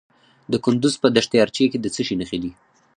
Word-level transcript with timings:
د 0.51 0.53
کندز 0.65 0.93
په 1.01 1.07
دشت 1.15 1.31
ارچي 1.41 1.65
کې 1.71 1.79
د 1.81 1.85
څه 1.95 2.01
شي 2.07 2.15
نښې 2.19 2.37
دي؟ 2.43 2.51